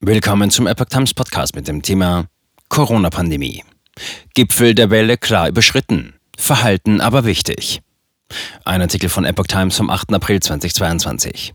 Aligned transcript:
Willkommen 0.00 0.48
zum 0.48 0.68
Epoch 0.68 0.84
Times 0.84 1.12
Podcast 1.12 1.56
mit 1.56 1.66
dem 1.66 1.82
Thema 1.82 2.26
Corona-Pandemie. 2.68 3.64
Gipfel 4.32 4.72
der 4.72 4.90
Welle 4.90 5.18
klar 5.18 5.48
überschritten, 5.48 6.14
Verhalten 6.36 7.00
aber 7.00 7.24
wichtig. 7.24 7.82
Ein 8.64 8.80
Artikel 8.80 9.08
von 9.08 9.24
Epoch 9.24 9.48
Times 9.48 9.76
vom 9.76 9.90
8. 9.90 10.12
April 10.12 10.38
2022. 10.38 11.52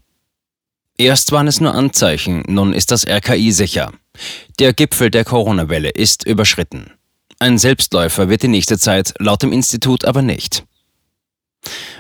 Erst 0.98 1.32
waren 1.32 1.48
es 1.48 1.62
nur 1.62 1.74
Anzeichen, 1.74 2.44
nun 2.48 2.74
ist 2.74 2.92
das 2.92 3.08
RKI 3.08 3.54
sicher. 3.54 3.94
Der 4.60 4.74
Gipfel 4.74 5.10
der 5.10 5.24
Corona-Welle 5.24 5.92
ist 5.92 6.28
überschritten. 6.28 6.92
Ein 7.40 7.58
Selbstläufer 7.58 8.28
wird 8.28 8.44
die 8.44 8.50
nächste 8.50 8.78
Zeit 8.78 9.14
laut 9.20 9.42
dem 9.42 9.54
Institut 9.54 10.04
aber 10.04 10.22
nicht. 10.22 10.66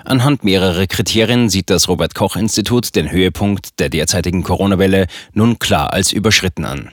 Anhand 0.05 0.43
mehrerer 0.43 0.88
Kriterien 0.88 1.49
sieht 1.49 1.69
das 1.69 1.88
Robert 1.88 2.15
Koch 2.15 2.36
Institut 2.36 2.95
den 2.95 3.11
Höhepunkt 3.11 3.79
der 3.79 3.89
derzeitigen 3.89 4.43
Corona-Welle 4.43 5.07
nun 5.33 5.59
klar 5.59 5.93
als 5.93 6.11
überschritten 6.11 6.65
an. 6.65 6.91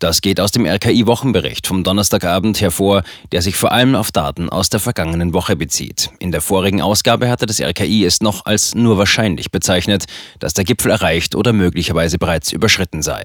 Das 0.00 0.20
geht 0.20 0.40
aus 0.40 0.50
dem 0.50 0.66
RKI-Wochenbericht 0.66 1.66
vom 1.66 1.84
Donnerstagabend 1.84 2.60
hervor, 2.60 3.04
der 3.30 3.42
sich 3.42 3.56
vor 3.56 3.72
allem 3.72 3.94
auf 3.94 4.10
Daten 4.10 4.48
aus 4.48 4.70
der 4.70 4.80
vergangenen 4.80 5.34
Woche 5.34 5.56
bezieht. 5.56 6.10
In 6.18 6.32
der 6.32 6.40
vorigen 6.40 6.82
Ausgabe 6.82 7.28
hatte 7.28 7.46
das 7.46 7.60
RKI 7.60 8.04
es 8.04 8.20
noch 8.20 8.44
als 8.44 8.74
nur 8.74 8.98
wahrscheinlich 8.98 9.50
bezeichnet, 9.50 10.06
dass 10.40 10.54
der 10.54 10.64
Gipfel 10.64 10.90
erreicht 10.90 11.34
oder 11.36 11.52
möglicherweise 11.52 12.18
bereits 12.18 12.52
überschritten 12.52 13.02
sei. 13.02 13.24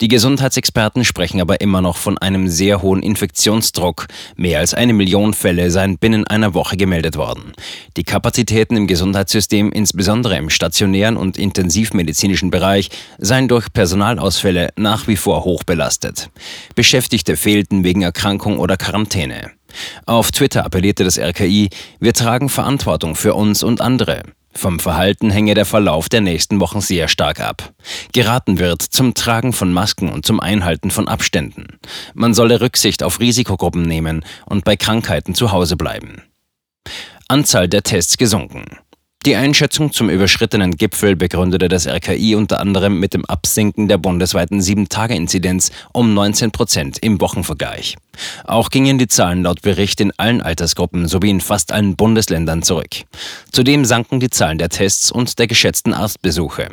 Die 0.00 0.08
Gesundheitsexperten 0.08 1.04
sprechen 1.04 1.40
aber 1.40 1.60
immer 1.60 1.80
noch 1.80 1.96
von 1.96 2.18
einem 2.18 2.48
sehr 2.48 2.82
hohen 2.82 3.02
Infektionsdruck. 3.02 4.06
Mehr 4.36 4.60
als 4.60 4.74
eine 4.74 4.92
Million 4.92 5.34
Fälle 5.34 5.70
seien 5.70 5.98
binnen 5.98 6.26
einer 6.26 6.54
Woche 6.54 6.76
gemeldet 6.76 7.16
worden. 7.16 7.52
Die 7.96 8.04
Kapazitäten 8.04 8.76
im 8.76 8.86
Gesundheitssystem, 8.86 9.72
insbesondere 9.72 10.36
im 10.36 10.50
stationären 10.50 11.16
und 11.16 11.38
intensivmedizinischen 11.38 12.50
Bereich, 12.50 12.90
seien 13.18 13.48
durch 13.48 13.72
Personalausfälle 13.72 14.70
nach 14.76 15.08
wie 15.08 15.16
vor 15.16 15.44
hoch 15.44 15.64
belastet. 15.64 16.30
Beschäftigte 16.74 17.36
fehlten 17.36 17.84
wegen 17.84 18.02
Erkrankung 18.02 18.58
oder 18.58 18.76
Quarantäne. 18.76 19.50
Auf 20.06 20.32
Twitter 20.32 20.64
appellierte 20.64 21.04
das 21.04 21.18
RKI, 21.18 21.70
wir 22.00 22.12
tragen 22.12 22.48
Verantwortung 22.48 23.14
für 23.14 23.34
uns 23.34 23.62
und 23.62 23.80
andere. 23.80 24.22
Vom 24.58 24.80
Verhalten 24.80 25.30
hänge 25.30 25.54
der 25.54 25.64
Verlauf 25.64 26.08
der 26.08 26.20
nächsten 26.20 26.58
Wochen 26.58 26.80
sehr 26.80 27.06
stark 27.06 27.38
ab. 27.38 27.72
Geraten 28.12 28.58
wird 28.58 28.82
zum 28.82 29.14
Tragen 29.14 29.52
von 29.52 29.72
Masken 29.72 30.08
und 30.08 30.26
zum 30.26 30.40
Einhalten 30.40 30.90
von 30.90 31.06
Abständen. 31.06 31.78
Man 32.12 32.34
solle 32.34 32.60
Rücksicht 32.60 33.04
auf 33.04 33.20
Risikogruppen 33.20 33.82
nehmen 33.82 34.24
und 34.46 34.64
bei 34.64 34.74
Krankheiten 34.74 35.36
zu 35.36 35.52
Hause 35.52 35.76
bleiben. 35.76 36.22
Anzahl 37.28 37.68
der 37.68 37.84
Tests 37.84 38.16
gesunken. 38.16 38.64
Die 39.26 39.34
Einschätzung 39.34 39.92
zum 39.92 40.10
überschrittenen 40.10 40.76
Gipfel 40.76 41.16
begründete 41.16 41.68
das 41.68 41.88
RKI 41.88 42.36
unter 42.36 42.60
anderem 42.60 43.00
mit 43.00 43.14
dem 43.14 43.24
Absinken 43.24 43.88
der 43.88 43.98
bundesweiten 43.98 44.60
7-Tage-Inzidenz 44.60 45.72
um 45.92 46.14
19 46.14 46.52
Prozent 46.52 46.98
im 47.00 47.20
Wochenvergleich. 47.20 47.96
Auch 48.44 48.70
gingen 48.70 48.96
die 48.96 49.08
Zahlen 49.08 49.42
laut 49.42 49.62
Bericht 49.62 50.00
in 50.00 50.12
allen 50.16 50.40
Altersgruppen 50.40 51.08
sowie 51.08 51.30
in 51.30 51.40
fast 51.40 51.72
allen 51.72 51.96
Bundesländern 51.96 52.62
zurück. 52.62 53.04
Zudem 53.50 53.84
sanken 53.84 54.20
die 54.20 54.30
Zahlen 54.30 54.58
der 54.58 54.68
Tests 54.68 55.10
und 55.10 55.40
der 55.40 55.48
geschätzten 55.48 55.94
Arztbesuche. 55.94 56.68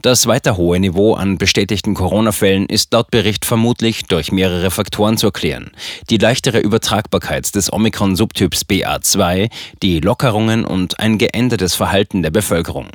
Das 0.00 0.26
weiter 0.26 0.56
hohe 0.56 0.78
Niveau 0.78 1.14
an 1.14 1.38
bestätigten 1.38 1.94
Corona-Fällen 1.94 2.66
ist 2.66 2.92
laut 2.92 3.10
Bericht 3.10 3.44
vermutlich 3.44 4.04
durch 4.04 4.30
mehrere 4.30 4.70
Faktoren 4.70 5.16
zu 5.16 5.26
erklären. 5.26 5.72
Die 6.08 6.18
leichtere 6.18 6.60
Übertragbarkeit 6.60 7.54
des 7.54 7.72
Omikron-Subtyps 7.72 8.62
BA2, 8.62 9.50
die 9.82 10.00
Lockerungen 10.00 10.64
und 10.64 11.00
ein 11.00 11.18
geändertes 11.18 11.74
Verhalten 11.74 12.22
der 12.22 12.30
Bevölkerung. 12.30 12.88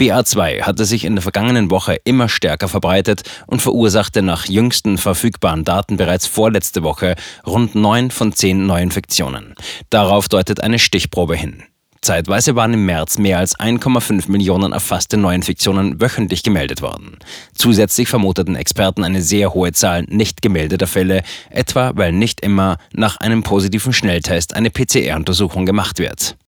BA2 0.00 0.62
hatte 0.62 0.84
sich 0.84 1.04
in 1.04 1.14
der 1.14 1.22
vergangenen 1.22 1.70
Woche 1.70 1.96
immer 2.04 2.28
stärker 2.28 2.68
verbreitet 2.68 3.22
und 3.46 3.62
verursachte 3.62 4.22
nach 4.22 4.46
jüngsten 4.46 4.98
verfügbaren 4.98 5.64
Daten 5.64 5.96
bereits 5.96 6.26
vorletzte 6.26 6.82
Woche 6.82 7.14
rund 7.46 7.74
neun 7.74 8.10
von 8.10 8.32
zehn 8.32 8.66
Neuinfektionen. 8.66 9.54
Darauf 9.90 10.28
deutet 10.28 10.60
eine 10.60 10.78
Stichprobe 10.78 11.36
hin. 11.36 11.62
Zeitweise 12.02 12.56
waren 12.56 12.74
im 12.74 12.84
März 12.84 13.18
mehr 13.18 13.38
als 13.38 13.56
1,5 13.56 14.28
Millionen 14.28 14.72
erfasste 14.72 15.16
Neuinfektionen 15.16 16.00
wöchentlich 16.00 16.42
gemeldet 16.42 16.82
worden. 16.82 17.16
Zusätzlich 17.54 18.08
vermuteten 18.08 18.56
Experten 18.56 19.04
eine 19.04 19.22
sehr 19.22 19.54
hohe 19.54 19.70
Zahl 19.70 20.02
nicht 20.08 20.42
gemeldeter 20.42 20.88
Fälle, 20.88 21.22
etwa 21.48 21.92
weil 21.94 22.10
nicht 22.10 22.40
immer 22.40 22.78
nach 22.92 23.18
einem 23.18 23.44
positiven 23.44 23.92
Schnelltest 23.92 24.56
eine 24.56 24.70
PCR-Untersuchung 24.70 25.64
gemacht 25.64 26.00
wird. 26.00 26.36